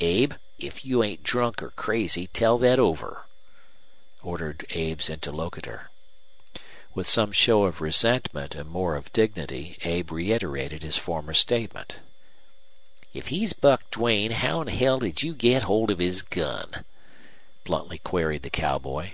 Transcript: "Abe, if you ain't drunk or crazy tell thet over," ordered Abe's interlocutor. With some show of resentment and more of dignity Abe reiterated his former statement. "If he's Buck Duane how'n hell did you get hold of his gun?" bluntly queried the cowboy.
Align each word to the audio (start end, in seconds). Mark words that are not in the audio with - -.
"Abe, 0.00 0.32
if 0.58 0.84
you 0.84 1.00
ain't 1.04 1.22
drunk 1.22 1.62
or 1.62 1.70
crazy 1.70 2.26
tell 2.26 2.58
thet 2.58 2.80
over," 2.80 3.26
ordered 4.20 4.66
Abe's 4.70 5.08
interlocutor. 5.08 5.90
With 6.92 7.08
some 7.08 7.30
show 7.30 7.62
of 7.62 7.80
resentment 7.80 8.56
and 8.56 8.68
more 8.68 8.96
of 8.96 9.12
dignity 9.12 9.78
Abe 9.82 10.10
reiterated 10.10 10.82
his 10.82 10.96
former 10.96 11.34
statement. 11.34 11.98
"If 13.14 13.28
he's 13.28 13.52
Buck 13.52 13.88
Duane 13.92 14.32
how'n 14.32 14.66
hell 14.66 14.98
did 14.98 15.22
you 15.22 15.36
get 15.36 15.62
hold 15.62 15.92
of 15.92 16.00
his 16.00 16.22
gun?" 16.22 16.84
bluntly 17.62 17.98
queried 17.98 18.42
the 18.42 18.50
cowboy. 18.50 19.10